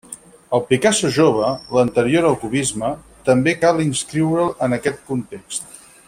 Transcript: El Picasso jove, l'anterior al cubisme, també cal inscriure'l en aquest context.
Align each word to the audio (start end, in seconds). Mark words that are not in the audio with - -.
El 0.57 0.61
Picasso 0.69 1.09
jove, 1.17 1.49
l'anterior 1.77 2.25
al 2.29 2.37
cubisme, 2.45 2.89
també 3.31 3.55
cal 3.67 3.83
inscriure'l 3.87 4.51
en 4.69 4.77
aquest 4.79 5.05
context. 5.11 5.77